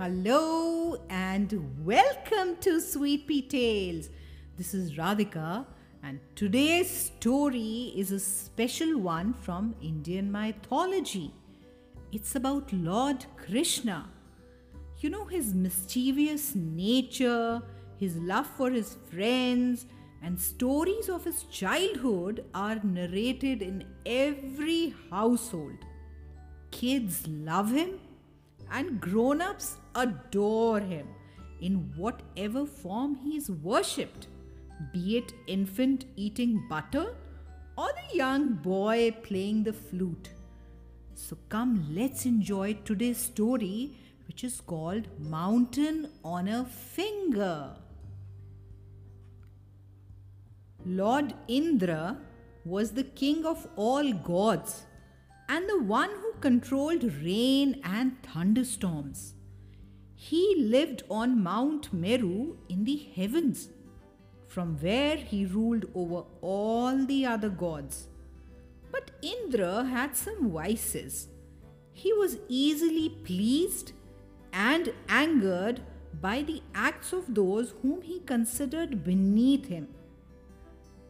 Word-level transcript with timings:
hello, 0.00 0.96
and 1.10 1.52
welcome 1.84 2.56
to 2.58 2.80
Sweet 2.80 3.26
Pea 3.26 3.42
Tales. 3.42 4.08
This 4.56 4.72
is 4.72 4.94
Radhika, 4.94 5.66
and 6.02 6.18
today's 6.34 6.88
story 6.88 7.92
is 7.94 8.10
a 8.10 8.18
special 8.18 8.98
one 8.98 9.34
from 9.34 9.74
Indian 9.82 10.32
mythology. 10.32 11.34
It's 12.12 12.34
about 12.34 12.72
Lord 12.72 13.26
Krishna. 13.36 14.08
You 15.00 15.10
know, 15.10 15.26
his 15.26 15.52
mischievous 15.52 16.54
nature, 16.54 17.60
his 17.98 18.16
love 18.16 18.46
for 18.56 18.70
his 18.70 18.96
friends, 19.10 19.84
and 20.22 20.40
stories 20.40 21.10
of 21.10 21.24
his 21.24 21.42
childhood 21.42 22.46
are 22.54 22.80
narrated 22.82 23.60
in 23.60 23.84
every 24.06 24.94
household. 25.10 25.84
Kids 26.70 27.26
love 27.28 27.70
him 27.70 28.00
and 28.70 29.00
grown 29.00 29.40
ups 29.40 29.76
adore 29.94 30.80
him 30.80 31.08
in 31.60 31.92
whatever 31.96 32.64
form 32.64 33.14
he 33.16 33.36
is 33.36 33.50
worshipped, 33.50 34.28
be 34.92 35.18
it 35.18 35.32
infant 35.46 36.06
eating 36.16 36.64
butter 36.68 37.14
or 37.76 37.88
the 37.88 38.16
young 38.16 38.54
boy 38.54 39.10
playing 39.22 39.62
the 39.64 39.72
flute. 39.72 40.30
So 41.14 41.36
come, 41.48 41.86
let's 41.90 42.24
enjoy 42.24 42.78
today's 42.84 43.18
story, 43.18 43.92
which 44.26 44.42
is 44.44 44.60
called 44.60 45.06
Mountain 45.18 46.08
on 46.24 46.48
a 46.48 46.64
Finger. 46.64 47.76
Lord 50.86 51.34
Indra 51.46 52.16
was 52.64 52.92
the 52.92 53.04
king 53.04 53.44
of 53.44 53.66
all 53.76 54.12
gods 54.12 54.86
and 55.52 55.68
the 55.68 55.82
one 55.82 56.10
who 56.20 56.32
controlled 56.40 57.02
rain 57.22 57.80
and 57.82 58.16
thunderstorms. 58.22 59.34
He 60.14 60.42
lived 60.56 61.02
on 61.10 61.42
Mount 61.42 61.92
Meru 61.92 62.56
in 62.68 62.84
the 62.84 62.96
heavens, 63.16 63.70
from 64.46 64.76
where 64.80 65.16
he 65.16 65.44
ruled 65.46 65.86
over 65.94 66.22
all 66.40 67.04
the 67.04 67.26
other 67.26 67.48
gods. 67.48 68.06
But 68.92 69.10
Indra 69.22 69.84
had 69.84 70.16
some 70.16 70.52
vices. 70.52 71.28
He 71.92 72.12
was 72.12 72.38
easily 72.48 73.08
pleased 73.08 73.92
and 74.52 74.92
angered 75.08 75.80
by 76.20 76.42
the 76.42 76.62
acts 76.74 77.12
of 77.12 77.34
those 77.34 77.74
whom 77.82 78.02
he 78.02 78.20
considered 78.20 79.02
beneath 79.02 79.66
him. 79.66 79.88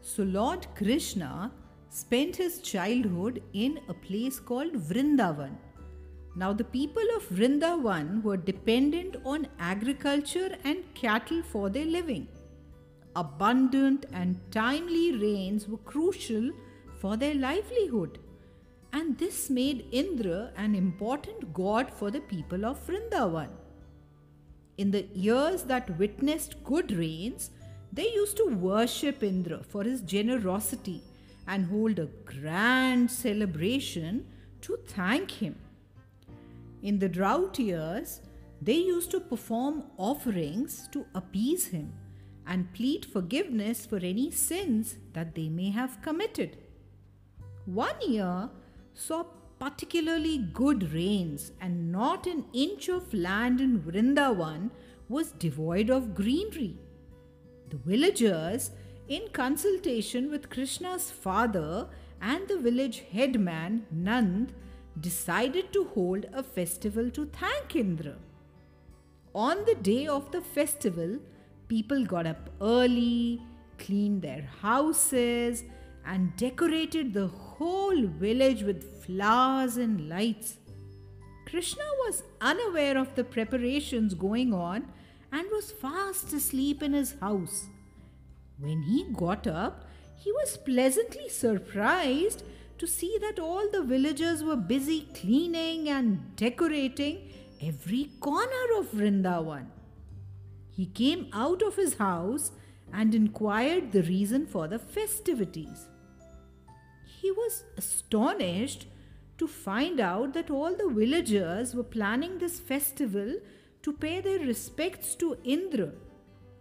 So 0.00 0.22
Lord 0.22 0.66
Krishna 0.74 1.52
spent 1.90 2.36
his 2.36 2.60
childhood 2.60 3.42
in 3.52 3.80
a 3.88 3.94
place 3.94 4.38
called 4.38 4.72
Vrindavan. 4.74 5.56
Now, 6.36 6.52
the 6.52 6.64
people 6.64 7.02
of 7.16 7.28
Vrindavan 7.28 8.22
were 8.22 8.36
dependent 8.36 9.16
on 9.24 9.48
agriculture 9.58 10.56
and 10.62 10.84
cattle 10.94 11.42
for 11.42 11.68
their 11.68 11.84
living. 11.84 12.28
Abundant 13.16 14.06
and 14.12 14.38
timely 14.52 15.16
rains 15.16 15.68
were 15.68 15.78
crucial 15.78 16.52
for 17.00 17.16
their 17.16 17.34
livelihood, 17.34 18.20
and 18.92 19.18
this 19.18 19.50
made 19.50 19.86
Indra 19.90 20.52
an 20.56 20.76
important 20.76 21.52
god 21.52 21.90
for 21.92 22.12
the 22.12 22.20
people 22.20 22.64
of 22.64 22.86
Vrindavan. 22.86 23.48
In 24.78 24.92
the 24.92 25.06
years 25.12 25.64
that 25.64 25.98
witnessed 25.98 26.62
good 26.62 26.92
rains, 26.92 27.50
they 27.92 28.08
used 28.12 28.36
to 28.36 28.44
worship 28.44 29.24
Indra 29.24 29.64
for 29.64 29.82
his 29.82 30.02
generosity 30.02 31.02
and 31.46 31.66
hold 31.66 31.98
a 31.98 32.06
grand 32.24 33.10
celebration 33.10 34.26
to 34.62 34.78
thank 34.86 35.30
him. 35.30 35.56
In 36.82 36.98
the 36.98 37.08
drought 37.08 37.58
years, 37.58 38.20
they 38.62 38.74
used 38.74 39.10
to 39.12 39.20
perform 39.20 39.84
offerings 39.96 40.88
to 40.92 41.06
appease 41.14 41.66
him 41.66 41.92
and 42.46 42.72
plead 42.74 43.04
forgiveness 43.04 43.86
for 43.86 43.98
any 43.98 44.30
sins 44.30 44.96
that 45.12 45.34
they 45.34 45.48
may 45.48 45.70
have 45.70 46.02
committed. 46.02 46.56
One 47.64 48.00
year 48.06 48.50
saw 48.94 49.24
particularly 49.58 50.38
good 50.38 50.90
rains, 50.92 51.52
and 51.60 51.92
not 51.92 52.26
an 52.26 52.44
inch 52.54 52.88
of 52.88 53.12
land 53.12 53.60
in 53.60 53.78
Vrindavan 53.80 54.70
was 55.08 55.32
devoid 55.32 55.90
of 55.90 56.14
greenery. 56.14 56.78
The 57.68 57.76
villagers 57.76 58.70
in 59.10 59.28
consultation 59.32 60.30
with 60.30 60.48
Krishna's 60.48 61.10
father 61.10 61.88
and 62.22 62.46
the 62.46 62.58
village 62.58 63.02
headman 63.12 63.84
Nand, 63.92 64.50
decided 65.00 65.72
to 65.72 65.84
hold 65.94 66.26
a 66.32 66.44
festival 66.44 67.10
to 67.10 67.24
thank 67.26 67.74
Indra. 67.74 68.14
On 69.34 69.64
the 69.64 69.74
day 69.74 70.06
of 70.06 70.30
the 70.30 70.40
festival, 70.40 71.18
people 71.66 72.04
got 72.04 72.26
up 72.26 72.50
early, 72.60 73.42
cleaned 73.78 74.22
their 74.22 74.48
houses, 74.60 75.64
and 76.06 76.36
decorated 76.36 77.12
the 77.12 77.26
whole 77.26 78.06
village 78.06 78.62
with 78.62 79.04
flowers 79.04 79.76
and 79.76 80.08
lights. 80.08 80.58
Krishna 81.46 81.84
was 82.04 82.22
unaware 82.40 82.96
of 82.96 83.16
the 83.16 83.24
preparations 83.24 84.14
going 84.14 84.54
on 84.54 84.86
and 85.32 85.48
was 85.50 85.72
fast 85.72 86.32
asleep 86.32 86.80
in 86.80 86.92
his 86.92 87.16
house. 87.20 87.66
When 88.60 88.82
he 88.82 89.04
got 89.12 89.46
up, 89.46 89.86
he 90.16 90.30
was 90.32 90.58
pleasantly 90.58 91.28
surprised 91.30 92.42
to 92.76 92.86
see 92.86 93.16
that 93.20 93.38
all 93.38 93.70
the 93.70 93.82
villagers 93.82 94.42
were 94.44 94.56
busy 94.56 95.08
cleaning 95.14 95.88
and 95.88 96.36
decorating 96.36 97.30
every 97.62 98.10
corner 98.20 98.78
of 98.78 98.90
Vrindavan. 98.92 99.66
He 100.70 100.86
came 100.86 101.28
out 101.32 101.62
of 101.62 101.76
his 101.76 101.94
house 101.94 102.52
and 102.92 103.14
inquired 103.14 103.92
the 103.92 104.02
reason 104.02 104.46
for 104.46 104.68
the 104.68 104.78
festivities. 104.78 105.88
He 107.20 107.30
was 107.30 107.64
astonished 107.78 108.86
to 109.38 109.46
find 109.46 110.00
out 110.00 110.34
that 110.34 110.50
all 110.50 110.76
the 110.76 110.88
villagers 110.88 111.74
were 111.74 111.82
planning 111.82 112.38
this 112.38 112.60
festival 112.60 113.36
to 113.82 113.92
pay 113.92 114.20
their 114.20 114.38
respects 114.38 115.14
to 115.16 115.38
Indra 115.44 115.92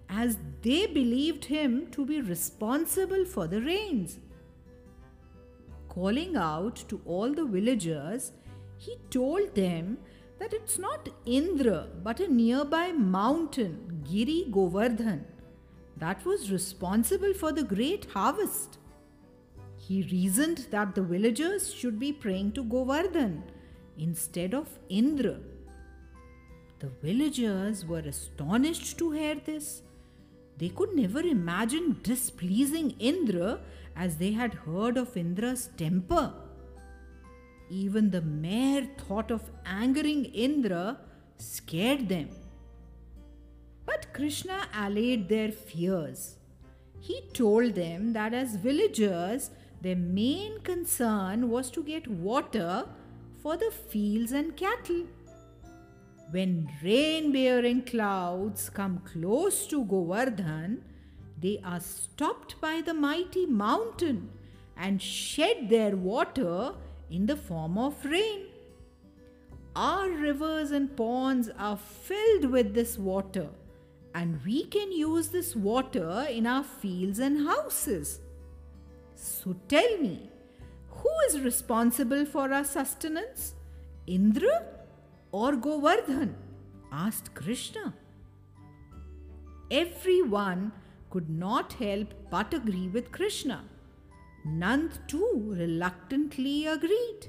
as 0.10 0.38
they 0.62 0.88
believed 0.88 1.46
him 1.46 1.88
to 1.92 2.06
be 2.06 2.20
responsible 2.20 3.26
for 3.26 3.48
the 3.48 3.62
rains. 3.62 4.20
Calling 5.88 6.36
out 6.36 6.84
to 6.88 7.02
all 7.06 7.34
the 7.34 7.46
villagers, 7.46 8.32
he 8.78 8.98
told 9.10 9.56
them 9.56 9.98
that 10.40 10.54
it's 10.54 10.80
not 10.80 11.10
Indra 11.26 11.88
but 12.04 12.20
a 12.20 12.28
nearby 12.28 12.92
mountain, 12.92 14.04
Giri 14.10 14.48
Govardhan, 14.52 15.26
that 15.98 16.26
was 16.26 16.52
responsible 16.52 17.34
for 17.34 17.52
the 17.52 17.64
great 17.64 18.06
harvest. 18.06 18.78
He 19.76 20.04
reasoned 20.04 20.68
that 20.72 20.96
the 20.96 21.02
villagers 21.02 21.74
should 21.74 22.00
be 22.00 22.14
praying 22.14 22.54
to 22.54 22.64
Govardhan 22.64 23.44
instead 23.98 24.54
of 24.54 24.80
Indra. 24.88 25.38
The 26.80 26.90
villagers 27.04 27.86
were 27.86 28.00
astonished 28.00 28.98
to 29.00 29.12
hear 29.12 29.36
this 29.36 29.82
they 30.60 30.70
could 30.70 30.94
never 30.96 31.22
imagine 31.22 32.00
displeasing 32.04 32.92
Indra 33.00 33.60
as 33.96 34.18
they 34.18 34.32
had 34.32 34.54
heard 34.54 34.98
of 34.98 35.16
Indra's 35.16 35.70
temper. 35.78 36.34
Even 37.70 38.12
the 38.12 38.22
mere 38.22 38.88
thought 38.98 39.32
of 39.32 39.50
angering 39.66 40.26
Indra 40.26 40.98
scared 41.38 42.10
them. 42.10 42.30
But 43.86 44.14
Krishna 44.14 44.68
allayed 44.74 45.30
their 45.30 45.52
fears. 45.52 46.36
He 47.00 47.22
told 47.34 47.76
them 47.76 48.14
that 48.14 48.34
as 48.34 48.56
villagers, 48.56 49.52
their 49.82 49.96
main 49.96 50.60
concern 50.62 51.50
was 51.50 51.72
to 51.72 51.84
get 51.84 52.08
water 52.08 52.86
for 53.42 53.56
the 53.56 53.72
fields 53.72 54.34
and 54.34 54.58
cattle. 54.58 55.06
When 56.32 56.70
rain 56.84 57.32
bearing 57.32 57.82
clouds 57.82 58.70
come 58.70 59.00
close 59.00 59.66
to 59.68 59.84
Govardhan, 59.84 60.84
they 61.42 61.60
are 61.66 61.80
stopped 61.80 62.62
by 62.62 62.82
the 62.86 62.94
mighty 62.94 63.48
mountain 63.48 64.30
and 64.78 65.02
shed 65.02 65.70
their 65.70 65.96
water 65.96 66.74
in 67.10 67.26
the 67.26 67.36
form 67.36 67.80
of 67.80 68.06
rain. 68.06 68.46
Our 69.76 70.10
rivers 70.10 70.70
and 70.70 70.96
ponds 70.96 71.50
are 71.58 71.78
filled 71.78 72.52
with 72.52 72.76
this 72.76 72.98
water, 72.98 73.50
and 74.14 74.40
we 74.46 74.66
can 74.66 74.92
use 74.92 75.30
this 75.30 75.56
water 75.56 76.28
in 76.30 76.46
our 76.46 76.64
fields 76.64 77.18
and 77.18 77.48
houses. 77.48 78.20
So 79.16 79.56
tell 79.68 79.98
me, 79.98 80.30
who 80.90 81.10
is 81.28 81.42
responsible 81.42 82.26
for 82.26 82.54
our 82.54 82.66
sustenance? 82.66 83.56
Indra 84.06 84.79
or 85.32 85.56
Govardhan? 85.56 86.36
asked 86.92 87.34
Krishna. 87.36 87.94
Everyone 89.72 90.72
could 91.10 91.30
not 91.30 91.74
help 91.74 92.14
but 92.30 92.54
agree 92.54 92.88
with 92.88 93.12
Krishna. 93.12 93.64
Nand 94.48 95.00
too 95.08 95.54
reluctantly 95.58 96.66
agreed. 96.66 97.28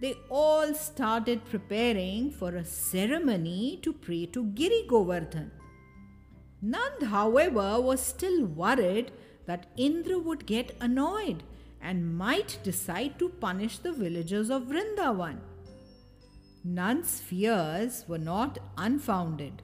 they 0.00 0.14
all 0.28 0.74
started 0.74 1.44
preparing 1.50 2.30
for 2.30 2.48
a 2.56 2.64
ceremony 2.64 3.78
to 3.84 3.92
pray 3.92 4.26
to 4.26 4.44
Giri 4.58 4.84
Govardhan. 4.88 5.50
Nand, 6.64 7.02
however, 7.04 7.80
was 7.80 8.00
still 8.00 8.44
worried 8.44 9.10
that 9.46 9.66
Indra 9.76 10.18
would 10.18 10.44
get 10.46 10.76
annoyed 10.80 11.42
and 11.80 12.16
might 12.16 12.58
decide 12.62 13.18
to 13.18 13.28
punish 13.28 13.78
the 13.78 13.92
villagers 13.92 14.50
of 14.50 14.64
Vrindavan. 14.64 15.38
Nand's 16.68 17.20
fears 17.20 18.04
were 18.08 18.18
not 18.18 18.58
unfounded. 18.76 19.62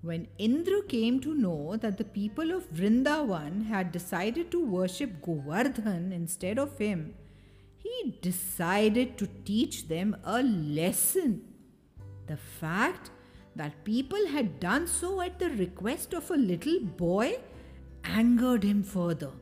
When 0.00 0.28
Indra 0.38 0.82
came 0.82 1.20
to 1.20 1.34
know 1.34 1.76
that 1.76 1.98
the 1.98 2.04
people 2.04 2.52
of 2.52 2.70
Vrindavan 2.72 3.66
had 3.66 3.92
decided 3.92 4.50
to 4.50 4.64
worship 4.64 5.20
Govardhan 5.20 6.10
instead 6.10 6.58
of 6.58 6.78
him, 6.78 7.14
he 7.76 8.18
decided 8.22 9.18
to 9.18 9.28
teach 9.44 9.88
them 9.88 10.16
a 10.24 10.42
lesson. 10.42 11.42
The 12.26 12.38
fact 12.38 13.10
that 13.54 13.84
people 13.84 14.26
had 14.28 14.58
done 14.58 14.86
so 14.86 15.20
at 15.20 15.38
the 15.38 15.50
request 15.50 16.14
of 16.14 16.30
a 16.30 16.36
little 16.36 16.80
boy 16.80 17.40
angered 18.04 18.64
him 18.64 18.82
further. 18.82 19.32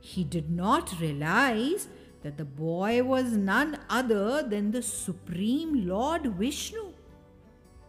He 0.00 0.24
did 0.24 0.50
not 0.50 0.98
realize 0.98 1.88
that 2.26 2.36
the 2.36 2.44
boy 2.44 3.04
was 3.04 3.36
none 3.36 3.78
other 3.88 4.42
than 4.42 4.72
the 4.72 4.82
Supreme 4.82 5.86
Lord 5.86 6.24
Vishnu. 6.38 6.86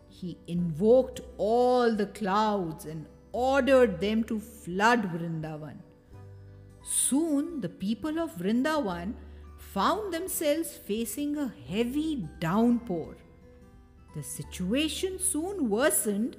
He 0.09 0.37
invoked 0.45 1.21
all 1.39 1.95
the 1.95 2.05
clouds 2.05 2.85
and 2.85 3.07
ordered 3.31 3.99
them 3.99 4.23
to 4.25 4.39
flood 4.39 5.07
Vrindavan. 5.11 5.77
Soon 6.83 7.61
the 7.61 7.73
people 7.85 8.19
of 8.19 8.37
Vrindavan 8.37 9.15
found 9.57 10.13
themselves 10.13 10.77
facing 10.91 11.35
a 11.35 11.51
heavy 11.67 12.27
downpour. 12.39 13.17
The 14.15 14.21
situation 14.21 15.17
soon 15.17 15.67
worsened 15.67 16.37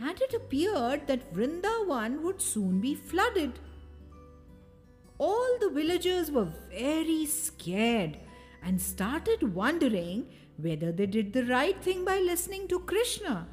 and 0.00 0.20
it 0.20 0.34
appeared 0.34 1.06
that 1.06 1.32
Vrindavan 1.32 2.22
would 2.22 2.42
soon 2.42 2.80
be 2.80 2.96
flooded. 2.96 3.60
All 5.18 5.58
the 5.60 5.70
villagers 5.70 6.30
were 6.30 6.48
very 6.70 7.24
scared 7.26 8.18
and 8.62 8.80
started 8.80 9.54
wondering 9.54 10.26
whether 10.58 10.92
they 10.92 11.06
did 11.06 11.32
the 11.32 11.44
right 11.44 11.80
thing 11.82 12.04
by 12.04 12.18
listening 12.18 12.68
to 12.68 12.80
Krishna. 12.80 13.46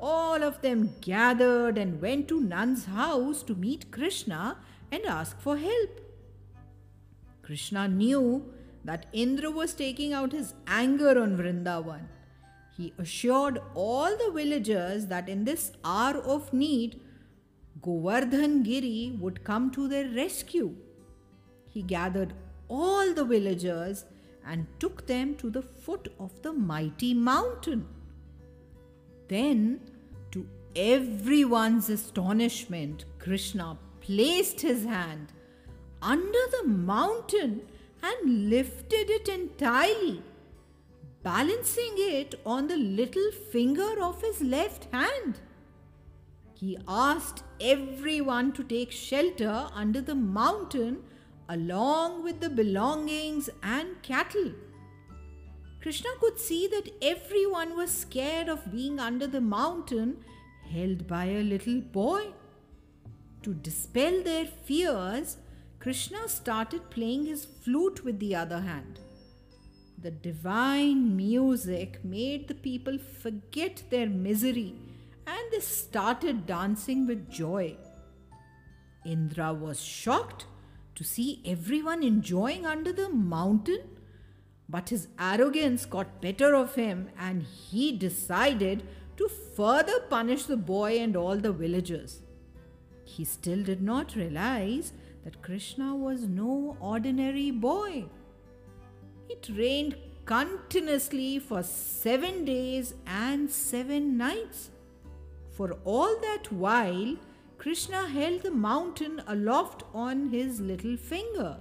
All 0.00 0.42
of 0.42 0.60
them 0.62 0.94
gathered 1.00 1.78
and 1.78 2.00
went 2.00 2.28
to 2.28 2.40
Nand's 2.40 2.86
house 2.86 3.42
to 3.44 3.54
meet 3.54 3.90
Krishna 3.90 4.58
and 4.90 5.04
ask 5.04 5.40
for 5.40 5.56
help. 5.56 6.00
Krishna 7.42 7.88
knew 7.88 8.52
that 8.84 9.06
Indra 9.12 9.50
was 9.50 9.74
taking 9.74 10.12
out 10.12 10.32
his 10.32 10.54
anger 10.66 11.20
on 11.20 11.36
Vrindavan. 11.36 12.08
He 12.76 12.92
assured 12.98 13.60
all 13.74 14.16
the 14.16 14.30
villagers 14.32 15.06
that 15.06 15.28
in 15.28 15.44
this 15.44 15.72
hour 15.84 16.16
of 16.18 16.52
need, 16.52 17.00
Govardhan 17.82 18.62
Giri 18.62 19.16
would 19.20 19.44
come 19.44 19.70
to 19.72 19.88
their 19.88 20.08
rescue. 20.08 20.74
He 21.68 21.82
gathered 21.82 22.34
all 22.68 23.14
the 23.14 23.24
villagers 23.24 24.04
and 24.46 24.66
took 24.78 25.06
them 25.06 25.34
to 25.36 25.50
the 25.50 25.62
foot 25.62 26.08
of 26.18 26.42
the 26.42 26.52
mighty 26.52 27.14
mountain. 27.14 27.86
Then, 29.28 29.80
to 30.30 30.48
everyone's 30.74 31.90
astonishment, 31.90 33.04
Krishna 33.18 33.78
placed 34.00 34.60
his 34.60 34.84
hand 34.84 35.32
under 36.00 36.38
the 36.52 36.68
mountain 36.68 37.62
and 38.02 38.48
lifted 38.48 39.10
it 39.10 39.28
entirely, 39.28 40.22
balancing 41.22 41.94
it 41.96 42.34
on 42.46 42.68
the 42.68 42.76
little 42.76 43.30
finger 43.52 44.02
of 44.02 44.22
his 44.22 44.40
left 44.40 44.86
hand. 44.92 45.40
He 46.60 46.76
asked 46.88 47.44
everyone 47.60 48.50
to 48.54 48.64
take 48.64 48.90
shelter 48.90 49.68
under 49.72 50.00
the 50.00 50.16
mountain 50.16 51.04
along 51.48 52.24
with 52.24 52.40
the 52.40 52.50
belongings 52.50 53.48
and 53.62 54.02
cattle. 54.02 54.50
Krishna 55.80 56.10
could 56.20 56.40
see 56.40 56.66
that 56.66 56.90
everyone 57.00 57.76
was 57.76 57.92
scared 57.92 58.48
of 58.48 58.72
being 58.72 58.98
under 58.98 59.28
the 59.28 59.40
mountain 59.40 60.16
held 60.72 61.06
by 61.06 61.26
a 61.26 61.44
little 61.44 61.80
boy. 61.80 62.32
To 63.42 63.54
dispel 63.54 64.24
their 64.24 64.44
fears, 64.44 65.36
Krishna 65.78 66.28
started 66.28 66.90
playing 66.90 67.26
his 67.26 67.44
flute 67.44 68.04
with 68.04 68.18
the 68.18 68.34
other 68.34 68.60
hand. 68.62 68.98
The 69.96 70.10
divine 70.10 71.16
music 71.16 72.04
made 72.04 72.48
the 72.48 72.54
people 72.54 72.98
forget 72.98 73.84
their 73.90 74.08
misery 74.08 74.74
and 75.38 75.52
they 75.52 75.60
started 75.60 76.46
dancing 76.46 77.06
with 77.06 77.30
joy. 77.30 77.76
Indra 79.04 79.52
was 79.52 79.80
shocked 79.80 80.46
to 80.94 81.04
see 81.04 81.42
everyone 81.46 82.02
enjoying 82.02 82.66
under 82.66 82.92
the 82.92 83.08
mountain, 83.08 83.82
but 84.68 84.88
his 84.88 85.08
arrogance 85.18 85.86
got 85.86 86.20
better 86.20 86.54
of 86.54 86.74
him 86.74 87.08
and 87.18 87.42
he 87.42 87.92
decided 87.96 88.82
to 89.16 89.28
further 89.56 90.00
punish 90.10 90.44
the 90.44 90.56
boy 90.56 90.98
and 90.98 91.16
all 91.16 91.36
the 91.36 91.52
villagers. 91.52 92.22
He 93.04 93.24
still 93.24 93.62
did 93.62 93.82
not 93.82 94.14
realize 94.16 94.92
that 95.24 95.42
Krishna 95.42 95.94
was 95.94 96.22
no 96.22 96.76
ordinary 96.80 97.50
boy. 97.50 98.06
It 99.28 99.48
rained 99.54 99.96
continuously 100.24 101.38
for 101.38 101.62
seven 101.62 102.44
days 102.44 102.94
and 103.06 103.50
seven 103.50 104.16
nights. 104.16 104.70
For 105.58 105.72
all 105.84 106.20
that 106.20 106.52
while, 106.52 107.16
Krishna 107.56 108.06
held 108.06 108.42
the 108.42 108.50
mountain 108.52 109.20
aloft 109.26 109.82
on 109.92 110.28
his 110.28 110.60
little 110.60 110.96
finger. 110.96 111.56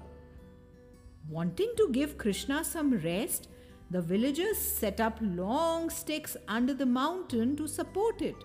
Wanting 1.28 1.74
to 1.78 1.90
give 1.92 2.16
Krishna 2.16 2.64
some 2.64 2.94
rest, 3.00 3.48
the 3.90 4.00
villagers 4.00 4.60
set 4.60 5.02
up 5.02 5.18
long 5.20 5.90
sticks 5.90 6.38
under 6.48 6.76
the 6.76 6.86
mountain 6.86 7.56
to 7.56 7.68
support 7.68 8.22
it. 8.22 8.36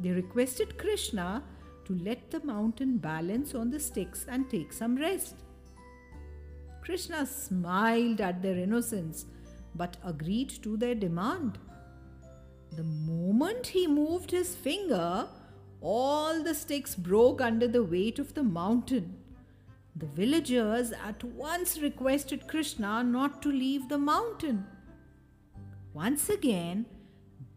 They 0.00 0.12
requested 0.12 0.78
Krishna 0.78 1.44
to 1.84 1.94
let 1.96 2.30
the 2.30 2.42
mountain 2.42 2.96
balance 2.96 3.54
on 3.54 3.70
the 3.70 3.78
sticks 3.78 4.24
and 4.30 4.48
take 4.48 4.72
some 4.72 4.96
rest. 4.96 5.44
Krishna 6.80 7.26
smiled 7.26 8.22
at 8.22 8.40
their 8.40 8.56
innocence 8.56 9.26
but 9.74 9.98
agreed 10.02 10.48
to 10.62 10.78
their 10.78 10.94
demand. 10.94 11.58
The 12.76 12.84
moment 13.48 13.68
he 13.68 13.86
moved 13.86 14.30
his 14.30 14.54
finger, 14.54 15.26
all 15.80 16.42
the 16.42 16.54
sticks 16.54 16.94
broke 16.94 17.40
under 17.40 17.66
the 17.66 17.82
weight 17.82 18.18
of 18.18 18.34
the 18.34 18.42
mountain. 18.42 19.16
The 19.96 20.06
villagers 20.06 20.92
at 20.92 21.24
once 21.24 21.80
requested 21.80 22.46
Krishna 22.46 23.02
not 23.02 23.40
to 23.42 23.48
leave 23.48 23.88
the 23.88 23.98
mountain. 23.98 24.66
Once 25.94 26.28
again, 26.28 26.84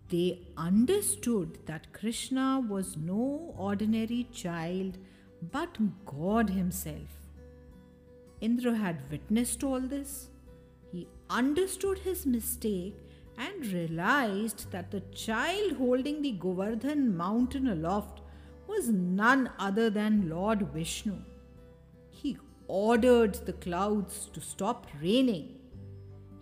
they 0.09 0.39
understood 0.57 1.59
that 1.65 1.91
Krishna 1.91 2.65
was 2.67 2.95
no 2.95 3.53
ordinary 3.57 4.27
child 4.31 4.97
but 5.51 5.77
God 6.05 6.49
Himself. 6.49 7.17
Indra 8.39 8.75
had 8.75 9.09
witnessed 9.11 9.63
all 9.63 9.81
this. 9.81 10.29
He 10.91 11.07
understood 11.29 11.99
his 11.99 12.25
mistake 12.25 12.97
and 13.43 13.65
realized 13.73 14.71
that 14.71 14.91
the 14.91 15.03
child 15.25 15.73
holding 15.77 16.21
the 16.21 16.31
Govardhan 16.31 17.15
mountain 17.17 17.67
aloft 17.67 18.21
was 18.67 18.89
none 18.89 19.49
other 19.57 19.89
than 19.89 20.29
Lord 20.29 20.61
Vishnu. 20.73 21.15
He 22.09 22.37
ordered 22.67 23.33
the 23.45 23.53
clouds 23.53 24.29
to 24.33 24.41
stop 24.41 24.87
raining. 25.01 25.59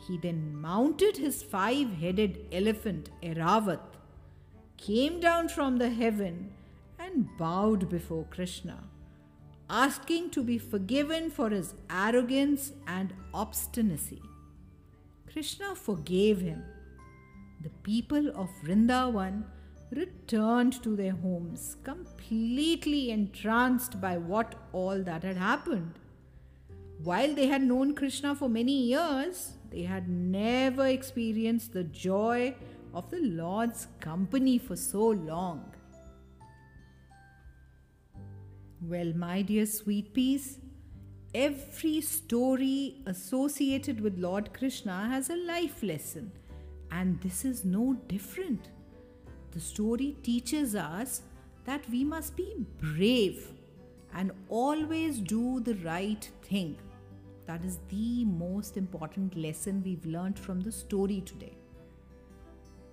He 0.08 0.18
then 0.18 0.56
mounted 0.56 1.18
his 1.18 1.42
five 1.42 1.94
headed 2.02 2.46
elephant 2.52 3.10
Airavat, 3.24 3.82
came 4.78 5.20
down 5.20 5.50
from 5.50 5.78
the 5.78 5.90
heaven, 5.90 6.52
and 6.98 7.30
bowed 7.38 7.90
before 7.90 8.26
Krishna, 8.30 8.84
asking 9.70 10.32
to 10.32 10.44
be 10.44 10.58
forgiven 10.58 11.30
for 11.30 11.50
his 11.50 11.74
arrogance 11.90 12.74
and 12.88 13.14
obstinacy. 13.34 14.22
Krishna 15.32 15.76
forgave 15.76 16.42
him 16.42 16.64
the 17.62 17.70
people 17.84 18.30
of 18.36 18.50
Vrindavan 18.64 19.44
returned 19.92 20.82
to 20.84 20.96
their 20.96 21.12
homes 21.12 21.78
completely 21.84 23.12
entranced 23.12 24.00
by 24.00 24.18
what 24.18 24.56
all 24.72 25.02
that 25.04 25.24
had 25.24 25.38
happened. 25.38 25.94
While 27.04 27.34
they 27.34 27.48
had 27.48 27.62
known 27.62 27.96
Krishna 27.96 28.36
for 28.36 28.50
many 28.50 28.84
years, 28.84 29.54
they 29.72 29.84
had 29.84 30.10
never 30.10 30.88
experienced 30.88 31.74
the 31.74 31.84
joy 31.84 32.56
of 32.94 33.10
the 33.10 33.22
Lord's 33.22 33.88
company 34.00 34.58
for 34.58 34.76
so 34.76 35.08
long. 35.08 35.74
Well, 38.82 39.14
my 39.16 39.42
dear 39.42 39.66
sweet 39.66 40.14
peas, 40.14 40.60
Every 41.34 42.02
story 42.02 43.04
associated 43.06 44.02
with 44.02 44.18
Lord 44.18 44.52
Krishna 44.52 45.10
has 45.10 45.30
a 45.30 45.36
life 45.36 45.84
lesson, 45.84 46.32
and 46.92 47.20
this 47.22 47.46
is 47.46 47.66
no 47.66 47.94
different. 48.08 48.70
The 49.52 49.60
story 49.60 50.18
teaches 50.24 50.76
us 50.76 51.22
that 51.66 51.88
we 51.90 52.04
must 52.04 52.36
be 52.36 52.66
brave 52.80 53.52
and 54.14 54.32
always 54.50 55.20
do 55.20 55.60
the 55.60 55.76
right 55.76 56.30
thing. 56.42 56.78
That 57.46 57.64
is 57.66 57.80
the 57.90 58.26
most 58.26 58.78
important 58.78 59.36
lesson 59.36 59.82
we've 59.84 60.06
learned 60.06 60.38
from 60.38 60.62
the 60.62 60.72
story 60.72 61.22
today. 61.22 61.58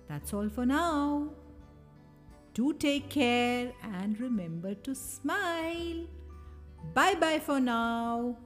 That's 0.07 0.33
all 0.33 0.49
for 0.49 0.65
now. 0.65 1.29
Do 2.53 2.73
take 2.73 3.09
care 3.09 3.71
and 3.83 4.19
remember 4.19 4.73
to 4.73 4.95
smile. 4.95 6.07
Bye 6.93 7.15
bye 7.15 7.39
for 7.39 7.59
now. 7.59 8.37